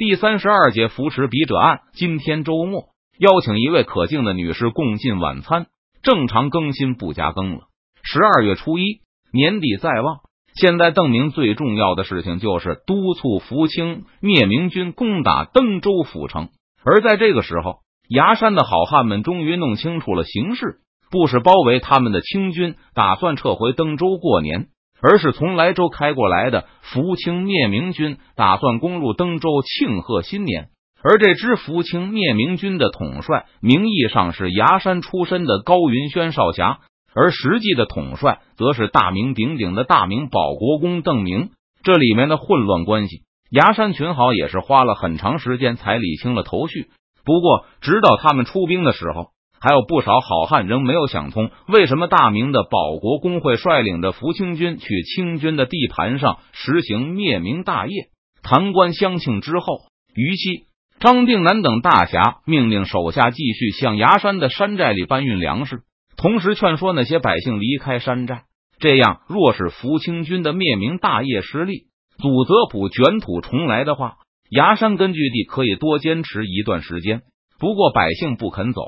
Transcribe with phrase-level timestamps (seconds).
[0.00, 2.84] 第三十二节扶持笔者案，今天周末
[3.18, 5.66] 邀请一位可敬的女士共进晚餐，
[6.02, 7.64] 正常更新不加更了。
[8.02, 10.20] 十二月初一，年底在望，
[10.54, 16.48] 现在邓明最重要的事情就是督促福清灭明军攻打登州府城。
[16.82, 20.78] 而在这个时候，崖山的好汉们终于弄清楚了形势，
[21.10, 24.68] 不是包围他们的清军打算撤回登州过年。
[25.02, 30.68] 而是从莱州开过来的福清灭明军，打算攻入登州庆贺新年。
[31.02, 36.80] 而这支福清灭明军的统帅，名义上是崖山出身的高云轩少侠，
[37.14, 41.50] 而实际的统帅则是大名鼎鼎的大明保国公邓明。
[41.82, 46.88] 这里面的混乱关系，崖山群豪也是花了很长时间才理清了头绪。
[47.24, 49.28] 不过，直到他们出兵的时候。
[49.60, 58.08] 还有不少好汉仍没有想通，为什么大明的保国公会率领着福清军去清军的地盘上实行灭明大业？
[58.42, 59.80] 弹冠相庆之后，
[60.14, 60.64] 于西、
[60.98, 65.82] 张定南等大侠命令手下继续向崖山的山寨里搬运粮食，
[66.16, 68.44] 同时劝说那些百姓离开山寨。
[68.78, 71.82] 这样，若是福清军的灭明大业失利，
[72.16, 74.16] 祖泽普卷土重来的话，
[74.50, 77.20] 崖山根据地可以多坚持一段时间。
[77.58, 78.80] 不过，百姓不肯走。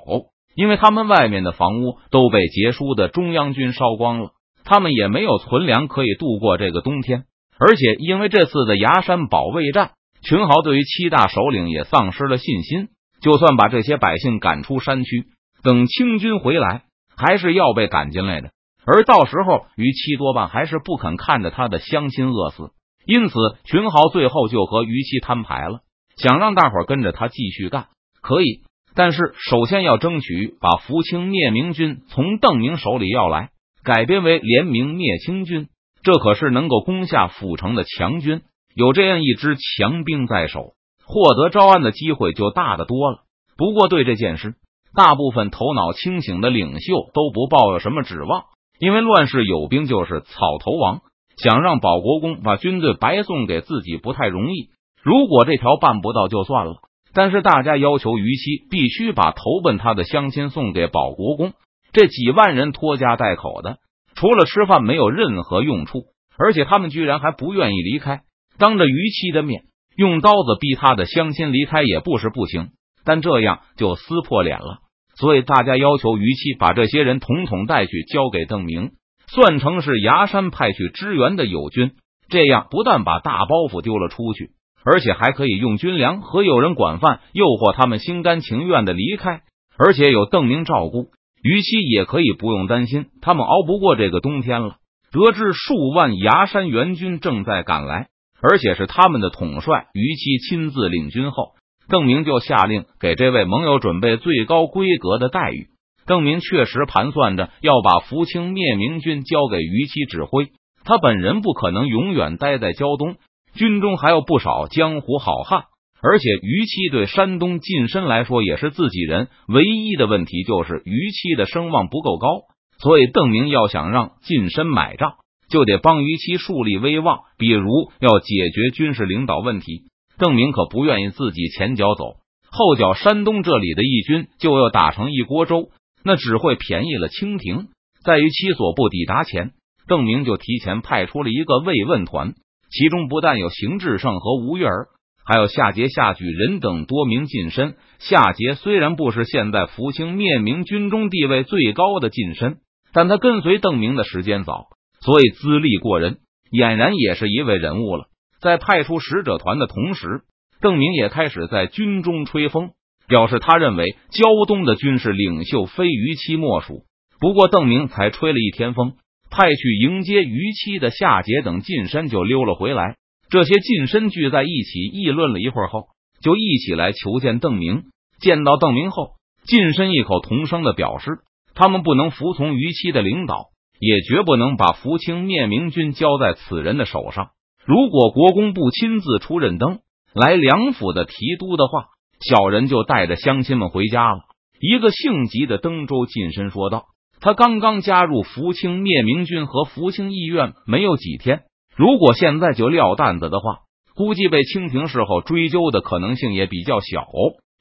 [0.55, 4.31] 因为他们外面的房屋都被结束的中央军烧光了，
[4.65, 7.25] 他们也没有存粮可以度过这个冬天。
[7.59, 9.93] 而且因为这次的崖山保卫战，
[10.23, 12.89] 群豪对于七大首领也丧失了信心。
[13.21, 15.27] 就算把这些百姓赶出山区，
[15.63, 16.83] 等清军回来，
[17.17, 18.51] 还是要被赶进来的。
[18.85, 22.71] 而到时候，于七多半还是不肯看着他的乡亲饿死。
[23.07, 25.83] 因此，群豪最后就和于七摊牌了，
[26.17, 27.87] 想让大伙跟着他继续干，
[28.21, 28.63] 可以。
[28.95, 33.51] 但是，首先要争取把福清灭明军从邓明手里要来，
[33.83, 35.69] 改编为联明灭清军。
[36.03, 38.43] 这可是能够攻下府城的强军，
[38.75, 40.75] 有这样一支强兵在手，
[41.07, 43.21] 获得招安的机会就大得多了。
[43.57, 44.57] 不过，对这件事，
[44.95, 48.45] 大部分头脑清醒的领袖都不抱有什么指望，
[48.79, 51.01] 因为乱世有兵就是草头王，
[51.37, 54.71] 想让保国公把军队白送给自己不太容易。
[55.03, 56.75] 如果这条办不到，就算了。
[57.15, 61.53] 但是大家要求于西必须把投奔他的乡亲送给保国公，
[61.93, 63.79] 这几万人拖家带口的，
[64.15, 66.05] 除了吃饭没有任何用处，
[66.39, 68.23] 而且他们居然还不愿意离开。
[68.59, 69.65] 当着于七的面
[69.97, 72.69] 用刀子逼他的乡亲离开也不是不行，
[73.05, 74.79] 但这样就撕破脸了。
[75.15, 78.93] 所以大家要求于七把这些人统统带去交给邓明，
[79.29, 81.93] 算成是崖山派去支援的友军。
[82.29, 84.53] 这样不但把大包袱丢了出去。
[84.85, 89.41] 而且还可以用军粮和有人管饭诱惑他们心甘情愿的离开，
[89.79, 91.09] 而且有邓明照顾，
[91.43, 94.77] 于西也可以不用担心他们熬不过这个冬天了。
[95.13, 98.09] 得知数万崖山援军正在赶来，
[98.41, 101.53] 而且是他们的统帅于七亲自领军后，
[101.89, 105.69] 邓明就下令给这位盟友准备最高规格的待遇。
[106.07, 110.49] 邓明确实盘算着要把福清灭明军交给于七指挥，
[110.83, 113.17] 他本人不可能永远待在胶东。
[113.55, 115.65] 军中还有不少江湖好汉，
[116.03, 119.29] 而且于七对山东近身来说也是自己人。
[119.47, 122.43] 唯一的问题就是于七的声望不够高，
[122.79, 125.15] 所以邓明要想让近身买账，
[125.49, 127.21] 就得帮于七树立威望。
[127.37, 127.69] 比如
[128.01, 129.83] 要解决军事领导问题，
[130.19, 132.17] 邓明可不愿意自己前脚走，
[132.51, 135.69] 后脚山东这里的义军就要打成一锅粥，
[136.03, 137.69] 那只会便宜了清廷。
[138.03, 139.53] 在于七所部抵达前，
[139.87, 142.35] 邓明就提前派出了一个慰问团。
[142.73, 144.87] 其中不但有邢志胜和吴月儿，
[145.27, 147.75] 还有夏桀、夏举人等多名近身。
[147.99, 152.57] 夏桀虽然不是现在福清灭明军中地位最高的近身，
[152.95, 154.69] 但他跟随邓明的时间早，
[155.01, 156.19] 所以资历过人，
[156.51, 158.07] 俨然也是一位人物了。
[158.41, 160.23] 在派出使者团的同时，
[160.63, 162.71] 邓明也开始在军中吹风，
[163.07, 166.85] 表示他认为胶东的军事领袖非于期莫属。
[167.21, 168.95] 不过，邓明才吹了一天风。
[169.33, 172.97] 派去迎接逾期的夏桀等近身就溜了回来。
[173.31, 175.87] 这些近身聚在一起议论了一会儿后，
[176.23, 177.85] 就一起来求见邓明。
[178.21, 179.13] 见到邓明后，
[179.45, 181.21] 近身异口同声的表示，
[181.55, 183.47] 他们不能服从逾期的领导，
[183.81, 187.31] 也绝不能把福清灭明军交在此人的手上。
[187.65, 189.79] 如果国公不亲自出任登
[190.13, 191.87] 来梁府的提督的话，
[192.21, 194.19] 小人就带着乡亲们回家了。
[194.61, 196.85] 一个姓吉的登州近身说道。
[197.23, 201.43] 他刚刚加入福清灭明军和福清义院没有几天，
[201.77, 203.61] 如果现在就撂担子的话，
[203.95, 207.07] 估计被清廷事后追究的可能性也比较小。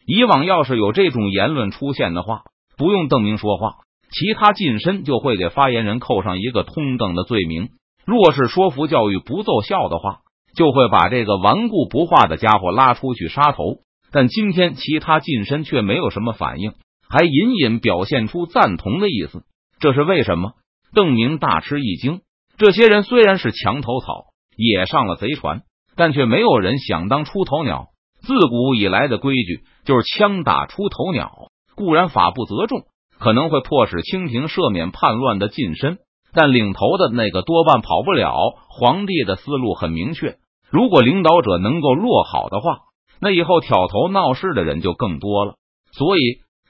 [0.08, 2.42] 以往要是有这种言论出现的话，
[2.76, 3.76] 不用邓明说话，
[4.10, 7.70] 其他近身就会给发言人扣上一个通邓的罪名。
[8.04, 10.22] 若是说服教育不奏效的话，
[10.56, 13.64] 就会把这个顽固不化的家伙拉出去杀头。
[14.12, 16.74] 但今天其他近身却没有什么反应，
[17.08, 19.44] 还隐隐表现出赞同的意思。
[19.82, 20.52] 这是为什么？
[20.94, 22.22] 邓明大吃一惊。
[22.56, 24.26] 这些人虽然是墙头草，
[24.56, 25.64] 也上了贼船，
[25.96, 27.88] 但却没有人想当出头鸟。
[28.22, 31.32] 自古以来的规矩就是枪打出头鸟，
[31.76, 32.84] 固然法不责众，
[33.18, 35.98] 可能会迫使清廷赦免叛乱的近身，
[36.32, 38.36] 但领头的那个多半跑不了。
[38.70, 40.38] 皇帝的思路很明确，
[40.70, 42.82] 如果领导者能够落好的话。
[43.20, 45.56] 那以后挑头闹事的人就更多了，
[45.92, 46.22] 所以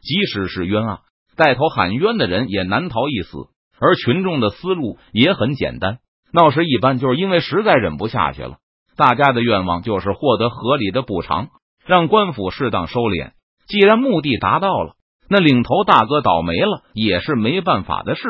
[0.02, 1.00] 即使是冤案，
[1.42, 3.38] 带头喊冤的人也难逃一死。
[3.80, 5.98] 而群众的思路也很简单，
[6.32, 8.58] 闹事一般就是因为实在忍不下去了。
[8.96, 11.48] 大家的愿望就是获得合理的补偿，
[11.84, 13.32] 让官府适当收敛。
[13.66, 14.94] 既然目的达到了，
[15.28, 18.22] 那领头大哥倒霉了也是没办法的事，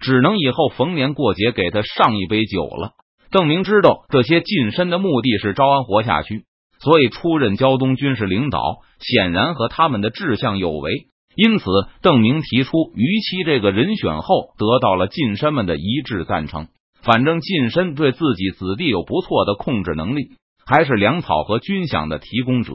[0.00, 2.94] 只能以后逢年过节给他上一杯酒了。
[3.30, 6.44] 邓明知道这些近身的目的是招安活下去。
[6.78, 8.60] 所以出任胶东军事领导，
[8.98, 10.90] 显然和他们的志向有违。
[11.36, 11.64] 因此，
[12.00, 16.68] 邓明提出于七这个人选后，得到了近身们的一致赞成。
[17.02, 20.30] 反正近身对自己子弟有不错的控制能力，
[20.64, 22.72] 还是粮草和军饷的提供者，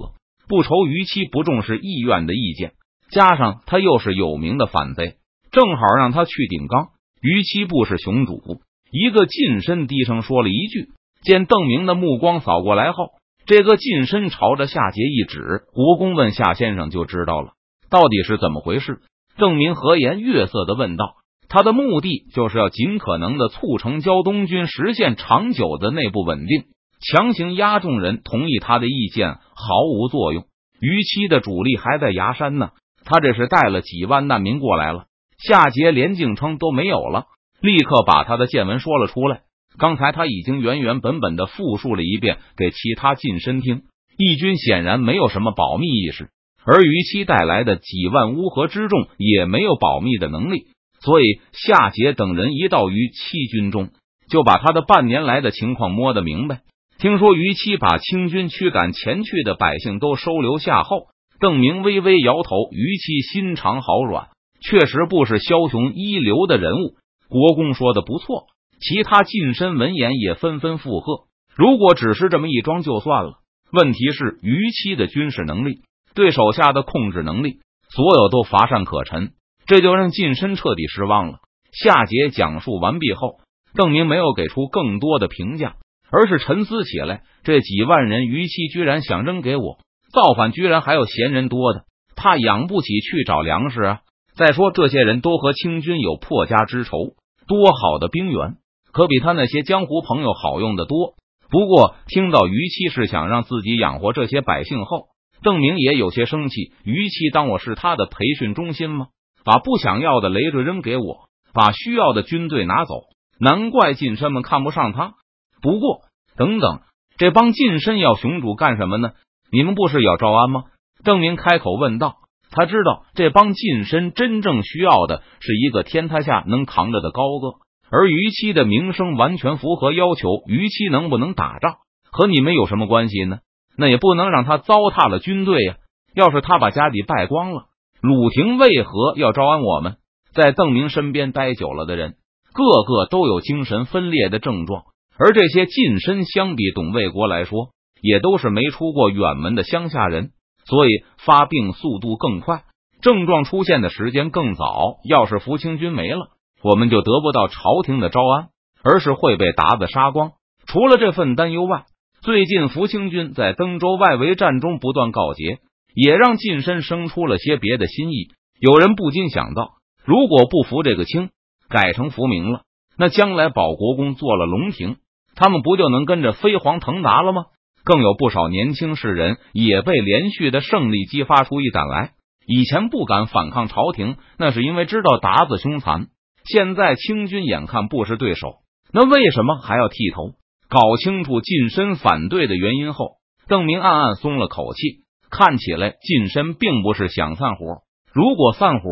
[0.48, 2.74] 不愁于七不重视意愿的意见。
[3.10, 5.16] 加上他又是有名的反贼，
[5.52, 6.90] 正好让他去顶缸。
[7.20, 8.62] 于七不是雄主，
[8.92, 10.90] 一个近身低声说了一句。
[11.24, 13.10] 见邓明的目光扫过来后。
[13.46, 17.54] 这个近身朝着夏桀一指，国公问夏先生就知道了，
[17.92, 19.02] 到底是怎么回事？
[19.38, 21.16] 郑明和颜悦色的问道
[21.50, 26.64] ：“他的目的就是要尽可能的促成胶东军实现长久的内部稳定，
[27.02, 30.46] 强行压众人同意他的意见毫无作用。
[30.80, 32.72] 逾期的主力还在崖山呢，
[33.04, 35.06] 他这是带了几万难民过来了。
[35.38, 37.26] 夏桀连敬称都没有了，
[37.62, 39.42] 立刻把他的见闻说了出来。”
[39.78, 43.84] 刚才他已经原原本本的复述了一遍给其他近身听。
[44.18, 46.30] 义军显然没有什么保密意识，
[46.66, 50.68] 而于期带来的几万乌合之众也没有保密的能力，
[51.00, 53.90] 所以夏桀等人一到于七军中，
[54.30, 56.62] 就把他的半年来的情况摸得明白。
[57.00, 61.08] 听说于期把清军驱赶前去的百姓都收留下后，
[61.40, 62.70] 邓明微微摇头。
[62.72, 64.28] 于期心肠好软，
[64.62, 66.96] 确实不是枭雄一流的人物。
[67.28, 68.46] 国公说的不错。
[68.80, 71.24] 其他近身闻言也纷纷附和。
[71.56, 73.40] 如果只是这么一桩就算了，
[73.72, 75.82] 问题是逾期的军事能力、
[76.14, 77.60] 对手下的控制能力，
[77.90, 79.32] 所有都乏善可陈，
[79.66, 81.40] 这就让近身彻底失望了。
[81.72, 83.38] 夏桀讲述完毕后，
[83.76, 85.76] 邓明没有给出更多的评价，
[86.12, 89.78] 而是沉思起来：这几万人逾期居然想扔给我，
[90.12, 91.86] 造反居然还有闲人多的，
[92.16, 94.02] 怕养不起去找粮食啊！
[94.36, 97.16] 再说这些人都和清军有破家之仇，
[97.48, 98.56] 多好的兵源！
[98.92, 101.16] 可比他那些江湖朋友好用的多。
[101.50, 105.08] 不过听到于七是想让自己养活这些百姓后，
[105.44, 106.74] 邓明也有些生气。
[106.84, 109.08] 于七当我是他的培训中心吗？
[109.44, 112.94] 把不想要的累赘扔给我，把需要的军队拿走，
[113.40, 115.14] 难怪近身们看不上他。
[115.62, 116.02] 不过
[116.38, 116.82] 等等，
[117.18, 119.12] 这帮近身要雄主干什么呢？
[119.52, 120.64] 你们不是要招安吗？
[121.04, 122.18] 邓明开口问道。
[122.52, 127.60] 他知道这帮近身真正需要的是一个天塌下能扛着的高个。
[127.90, 131.78] 而于七的名声完全符合要求，于七能不能打仗
[132.12, 133.40] 和你们有什么关系呢？
[133.78, 135.76] 那也不能让他糟蹋了军队呀！
[136.14, 137.66] 要是他把家底败光了，
[138.02, 139.96] 鲁廷为何要招安我们？
[140.34, 142.16] 在邓明身边待久了的人，
[142.54, 144.84] 个个都有精神分裂的症状，
[145.18, 147.70] 而这些近身相比董卫国来说，
[148.02, 150.32] 也都是没出过远门的乡下人，
[150.66, 150.90] 所以
[151.26, 152.64] 发病速度更快，
[153.02, 154.98] 症状出现的时间更早。
[155.04, 156.28] 要是福清军没了。
[156.64, 158.50] 我们就得不到朝廷的招安，
[158.84, 160.34] 而是会被鞑子杀光。
[160.68, 161.86] 除了这份担忧外，
[162.24, 165.58] 最近福清军在登州外围战中不断告捷，
[165.96, 168.28] 也让近身生出了些别的心意。
[168.60, 169.72] 有人不禁想到，
[170.06, 171.30] 如果不服这个清，
[171.68, 172.62] 改成福明了，
[172.96, 174.98] 那将来保国公做了龙庭，
[175.34, 177.46] 他们不就能跟着飞黄腾达了吗？
[177.84, 182.12] 更有不少年轻士人也被连续的胜利激发出一胆来。
[182.46, 186.10] 以前不敢反抗朝廷，那是因为知道鞑子凶残。
[186.46, 188.58] 现在清军眼看不是对手，
[188.94, 190.36] 那为什么还要剃头？
[190.72, 193.18] 搞清楚近身反对的原因后，
[193.50, 195.02] 邓明暗暗松了口气。
[195.30, 197.82] 看起来近身并不是想散伙，
[198.14, 198.90] 如果散伙，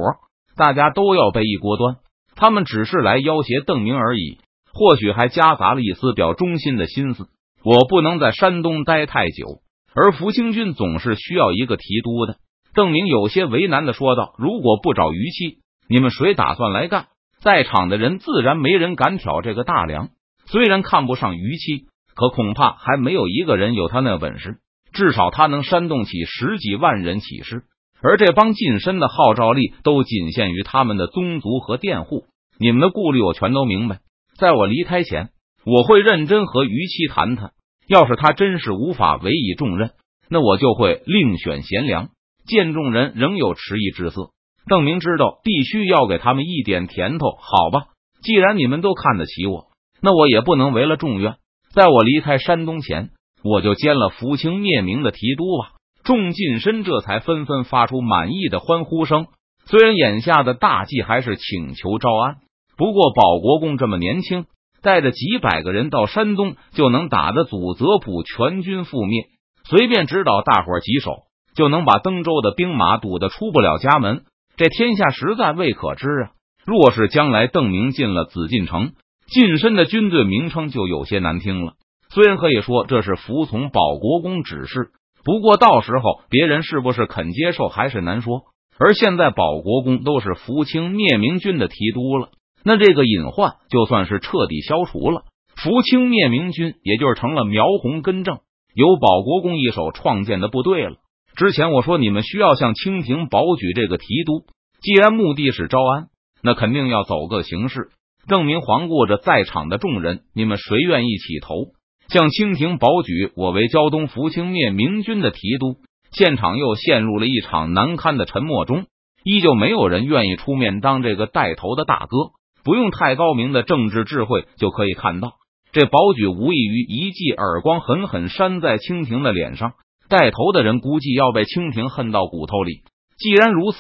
[0.58, 1.96] 大家都要被一锅端。
[2.36, 4.40] 他们只是来要挟邓明而已，
[4.74, 7.28] 或许还夹杂了一丝表忠心的心思。
[7.64, 9.62] 我不能在山东待太久，
[9.96, 12.40] 而福清军总是需要一个提督的。
[12.74, 17.08] 邓明有些为难的说道：“如果不找于七，你们谁打算来干？”
[17.42, 20.10] 在场的人自然没人敢挑这个大梁。
[20.52, 24.58] 虽然看不上于七，可恐怕还没有一个人有他那本事。
[24.92, 27.64] 至少他能煽动起十几万人起事，
[28.02, 32.26] 而这帮近身的号召力都仅限于他们的宗族和佃户。
[32.60, 34.00] 你们的顾虑我全都明白。
[34.40, 35.30] 在我离开前，
[35.64, 37.52] 我会认真和于七谈谈。
[37.88, 39.92] 要是他真是无法委以重任，
[40.30, 42.10] 那我就会另选贤良。
[42.48, 44.32] 见众人仍有迟疑之色，
[44.68, 47.28] 邓明知道必须要给他们一点甜头。
[47.40, 47.90] 好吧，
[48.24, 49.68] 既然你们都看得起我，
[50.02, 51.36] 那我也不能违了众愿。
[51.74, 53.12] 在我离开山东前。
[53.42, 55.72] 我就兼了扶清灭明的提督吧。
[56.04, 59.28] 众近身这才纷纷发出满意的欢呼声。
[59.66, 62.36] 虽然眼下的大计还是请求招安，
[62.76, 64.46] 不过保国公这么年轻，
[64.82, 69.28] 带着几百个人到山东就能打得祖泽普全军覆灭，
[69.64, 71.24] 随便指导大伙几手，
[71.56, 74.24] 就能把登州的兵马堵得出不了家门。
[74.58, 76.32] 这天下实在未可知啊！
[76.66, 78.92] 若是将来邓明进了紫禁城，
[79.32, 81.74] 近身的军队名称就有些难听了。
[82.10, 84.90] 虽然可以说这是服从保国公指示，
[85.24, 88.42] 不过到时候别人是不是肯接受还是难说。
[88.80, 92.30] 而现在保国公都是扶清灭明军的提督了，
[92.64, 95.24] 那这个隐患就算是彻底消除了。
[95.56, 98.40] 扶清灭明军也就是成了苗红根正，
[98.74, 100.96] 由保国公一手创建的部队了。
[101.36, 104.46] 之前我说你们需要向清廷保举这个提督，
[104.82, 106.08] 既然目的是招安，
[106.42, 107.90] 那肯定要走个形式，
[108.30, 111.74] 证明环顾着在场的众人，你们谁愿意起头？
[112.08, 115.76] 向清廷保举我为胶东福清灭明军的提督，
[116.12, 118.86] 现场又陷入了一场难堪的沉默中，
[119.24, 122.32] 依旧没有人愿意出面当这个带头的大哥。
[122.64, 125.34] 不用太高明的政治智慧就可以看到，
[125.72, 129.74] 这保举无异于一记耳光，狠狠扇在清廷的脸上。
[130.08, 132.82] 带头的人估计要被清廷恨到骨头里。
[133.18, 133.80] 既然如此，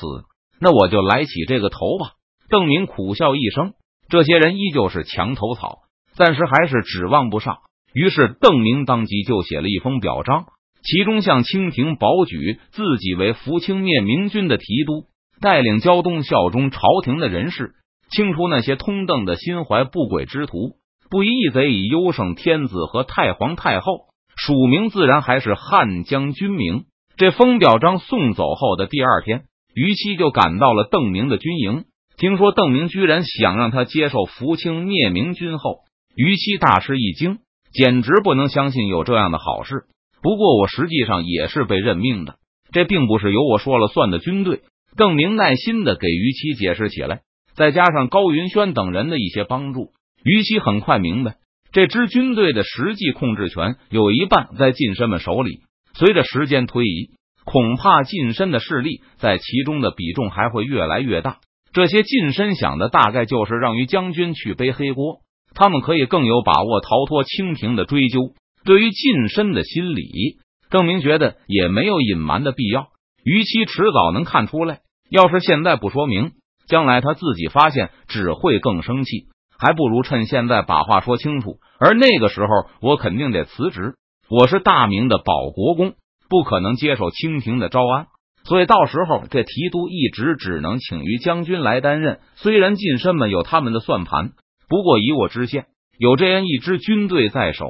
[0.60, 2.12] 那我就来起这个头吧。
[2.50, 3.74] 邓明苦笑一声，
[4.10, 5.80] 这些人依旧是墙头草，
[6.16, 7.58] 暂时还是指望不上。
[7.94, 10.46] 于是，邓明当即就写了一封表彰，
[10.84, 15.06] 其中向清廷保举自己为扶清灭明军的提督，
[15.42, 17.74] 带领胶东效忠朝廷的人士，
[18.12, 20.78] 清除那些通邓的心怀不轨之徒，
[21.10, 26.86] 不宜义贼以优胜天子和太皇太后，署名自然还是汉将军名。
[27.18, 29.44] 这封表彰送走后的第二天，
[29.76, 31.86] 于七就赶到了邓明的军营，
[32.20, 35.80] 听说邓明居然想让他接受福清灭明军后，
[36.16, 37.40] 于七大吃一惊。
[37.72, 39.84] 简直不能相信有这样的好事。
[40.22, 42.36] 不过我实际上也是被任命的，
[42.74, 44.62] 这并不是由我说了算的军队。
[44.98, 47.22] 邓明耐心的给于七解释起来，
[47.54, 49.92] 再加上高云轩等人的一些帮助，
[50.24, 51.36] 于七很快明白，
[51.72, 55.60] 这支军队的实际控制权有一半在近身们手里。
[55.94, 57.12] 随着时间推移，
[57.46, 61.38] 恐怕近身的势力在其中的比重还会越来越大。
[61.74, 65.20] 这些近身想的大概就是让于将军去背黑锅。
[65.54, 68.34] 他们可以更有把握逃脱清廷的追究。
[68.64, 70.38] 对于近身的心理，
[70.70, 72.88] 郑明觉得也没有隐瞒的必要。
[73.24, 76.32] 于其迟早能看出来，要是现在不说明，
[76.68, 79.28] 将来他自己发现只会更生气。
[79.58, 81.58] 还不如趁现在把话说清楚。
[81.80, 82.48] 而那个时候，
[82.82, 83.96] 我肯定得辞职。
[84.30, 85.96] 我是大明的保国公，
[86.30, 88.08] 不可能接受清廷的招安。
[88.50, 92.20] 所以到时候，这提督一直只能请于将军来担任。
[92.36, 94.32] 虽然近身们有他们的算盘。
[94.68, 95.68] 不过，以我知县
[96.00, 97.70] 有这样一支军队在手，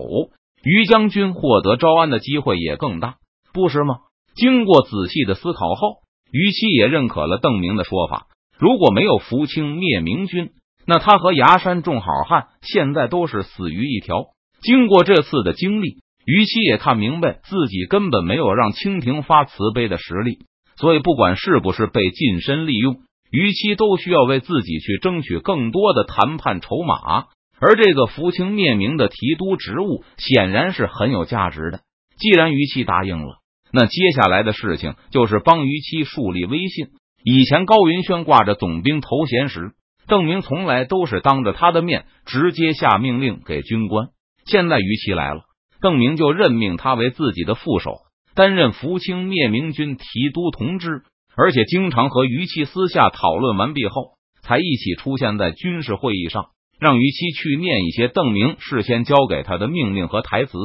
[0.63, 3.15] 于将军获得招安的机会也更大，
[3.53, 3.95] 不是吗？
[4.35, 5.97] 经过仔细的思考后，
[6.31, 8.27] 于七也认可了邓明的说法。
[8.57, 10.51] 如果没有扶清灭明军，
[10.85, 14.27] 那他和崖山众好汉现在都是死鱼一条。
[14.61, 20.39] 经过这次的经历，于七也看明白自己根本没有让清廷发慈悲的实力，
[20.79, 22.97] 所以不管是不是被近身利用。
[23.31, 27.25] 于期都需要为自己去争取更多的谈判筹码，
[27.59, 31.81] 而这个福清灭明的提督职务显然是很有价值的。
[32.17, 33.35] 既然于期答应了，
[33.71, 36.87] 那接下来的事情就是帮于期树立威信。
[37.23, 39.73] 以前高云轩挂着总兵头衔时，
[40.07, 44.07] 邓明从来都是当着他的面直接下命令给军官。
[44.45, 45.41] 现在于期来了，
[45.81, 47.97] 邓明就任命他为自己的副手，
[48.39, 51.01] 担任福清灭明军提督同知。
[51.35, 56.45] 而且经常和于七私下讨论完毕后，才一起出现在军事会议上，
[56.79, 60.57] 让于七去念一些邓明事先交给他的命令和台词。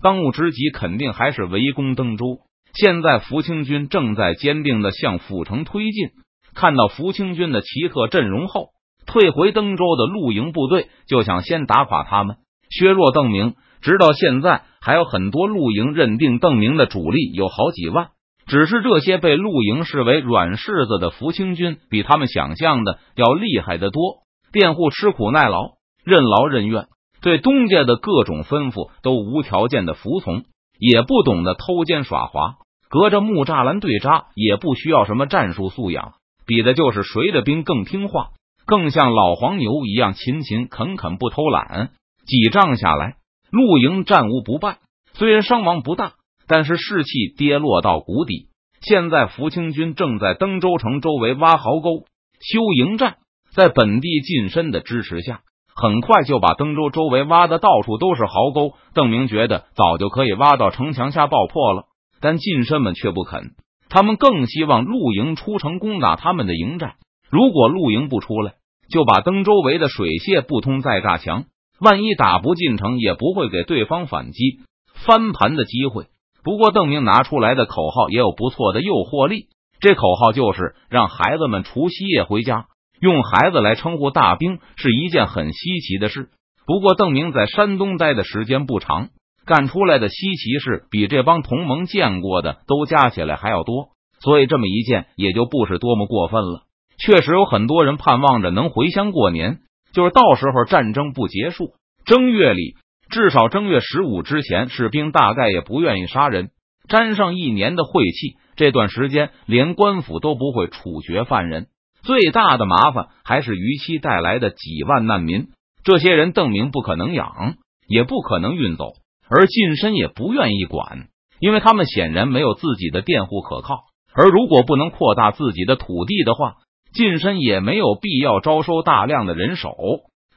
[0.00, 2.38] 当务之急肯定还是围攻登州。
[2.74, 6.10] 现在福清军正在坚定的向府城推进。
[6.54, 8.68] 看到福清军的奇特阵容后，
[9.04, 12.36] 退回登州的露营部队就想先打垮他们，
[12.70, 13.56] 削弱邓明。
[13.86, 18.08] 直到现在，还有很多露营认定邓明的主力有好几万。
[18.48, 24.24] 只是这些被陆营视为软柿子的福清军，比他们想象的要厉害得多。
[24.50, 25.74] 佃户吃苦耐劳，
[26.04, 26.88] 任劳任怨，
[27.22, 30.42] 对东家的各种吩咐都无条件的服从，
[30.80, 32.56] 也不懂得偷奸耍滑，
[32.90, 36.14] 隔着木栅栏对扎，也不需要什么战术素养，
[36.44, 38.30] 比的就是谁的兵更听话，
[38.66, 41.90] 更像老黄牛一样勤勤恳恳，不偷懒。
[42.26, 43.14] 几仗下来，
[43.56, 44.80] 露营战无不败，
[45.14, 46.12] 虽然伤亡不大，
[46.46, 48.48] 但是士气跌落到谷底。
[48.82, 52.04] 现在福清军正在登州城周围挖壕沟、
[52.40, 53.16] 修营寨，
[53.54, 55.40] 在本地近身的支持下，
[55.74, 58.74] 很快就把登州周围挖的到处都是壕沟。
[58.92, 61.84] 邓明觉得早就可以挖到城墙下爆破了，
[62.20, 63.52] 但近身们却不肯，
[63.88, 66.96] 他们更希望露营出城攻打他们的营寨。
[67.30, 68.52] 如果露营不出来，
[68.92, 71.46] 就把登州围的水泄不通，再炸墙。
[71.80, 74.60] 万一打不进城，也不会给对方反击
[75.06, 76.06] 翻盘的机会。
[76.42, 79.48] 不过，邓明拿出来的口号也有不错的诱惑力。
[79.78, 82.66] 这口号就是让孩子们除夕夜回家，
[83.00, 86.30] 用孩子来称呼大兵是一件很稀奇的事。
[86.66, 89.10] 不过，邓明在山东待的时间不长，
[89.44, 93.90] 干出来的稀奇事比这帮同盟见过的都加起来还要多，
[94.20, 96.62] 所以这么一件也就不是多么过分了。
[96.98, 99.58] 确实有很多人盼望着能回乡过年。
[99.96, 101.70] 就是到时候战争不结束，
[102.04, 102.74] 正月里
[103.08, 106.50] 至少正月十五之前，士兵大概也不愿意杀人，
[106.86, 108.36] 沾上一年的晦气。
[108.56, 111.68] 这段时间连官府都不会处决犯人。
[112.02, 115.46] 最大的麻烦还是逾期带来的几万难民，
[115.82, 117.54] 这些人邓明不可能养，
[117.88, 118.92] 也不可能运走，
[119.30, 121.08] 而近身也不愿意管，
[121.40, 123.84] 因为他们显然没有自己的佃户可靠。
[124.12, 126.56] 而如果不能扩大自己的土地的话，
[126.92, 129.76] 近身也没有必要招收大量的人手，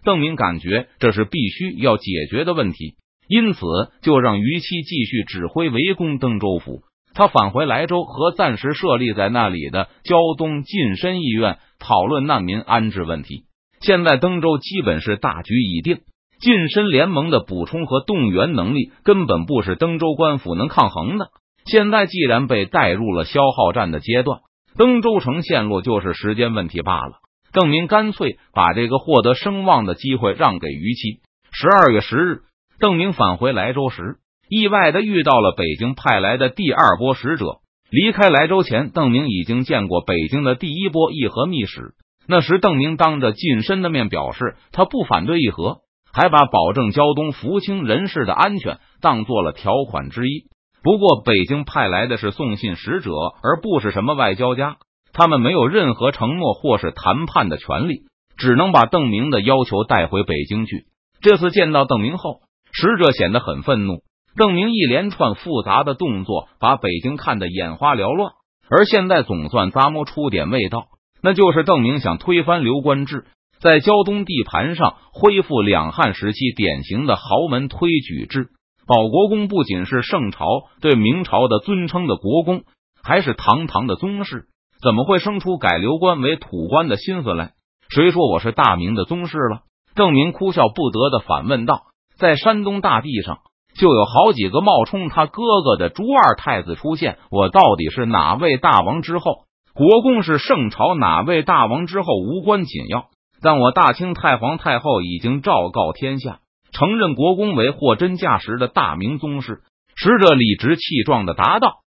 [0.03, 2.95] 邓明感觉这是必须要解决的问题，
[3.27, 3.61] 因此
[4.01, 6.81] 就让于七继续指挥围攻登州府。
[7.13, 13.45] 他返回莱州，和暂时设立在那里的胶东近身医院讨论难民安置问题。
[13.81, 15.99] 现在登州基本是大局已定，
[16.41, 21.29] 近身联盟的补充和动员能力根本不是登州官府能抗衡的。
[21.65, 24.39] 现在既然被带入了消耗战的阶段。
[24.77, 27.13] 登州城陷落就是时间问题罢了。
[27.51, 31.21] 邓明干脆把这个获得声望的机会让给于七。
[31.51, 32.41] 十二月十日，
[32.79, 34.17] 邓明返回莱州时，
[34.47, 37.59] 意外的遇到了北京派来的第二波使者。
[37.89, 41.95] 离开莱州前，邓明已经见过北京的第一波议和密使。
[42.27, 45.79] 那时，邓明当着近身的面表示，他不反对议和，
[46.13, 50.45] 还把保证胶东福清人士的安全当做了条款之一。
[50.81, 53.11] 不过，北京派来的是送信使者，
[53.43, 54.77] 而不是什么外交家。
[55.11, 58.03] 他们没有任何承诺或是谈判的权利，
[58.37, 60.85] 只能把邓明的要求带回北京去。
[61.21, 64.03] 这次见到邓明后，使者显得很愤怒。
[64.37, 68.31] 邓明一连串复杂的动作，把北京看得眼花缭乱。
[68.69, 70.85] 而现在总算咂摸出点味道，
[71.21, 73.25] 那就是邓明想推翻刘官制，
[73.59, 78.49] 在胶东地盘上恢复两汉时期典型的豪门推举制。
[78.89, 80.47] 保国公不仅是圣朝
[80.81, 82.63] 对明朝的尊称的国公，
[83.03, 84.47] 还是堂堂的宗室，
[84.81, 87.51] 怎么会生出改刘官为土官的心思来？
[87.87, 89.59] 谁说我是大明的宗室了？
[89.93, 91.83] 郑明哭笑不得的反问道
[92.17, 93.37] ：“在山东大地上，
[93.75, 99.43] 就有好几个冒充他哥哥的朱二太子出现，我到底是哪位大王之后？
[99.75, 103.05] 国公是圣朝哪位大王之后无关紧要，
[103.43, 106.39] 但我大清太皇太后已经昭告天下。”
[106.79, 109.63] 承认国公为货真价实的大明宗室，
[109.97, 111.81] 使者理直气壮的答道：“